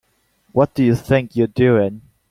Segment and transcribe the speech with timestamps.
[0.51, 2.01] What do you think you're doing?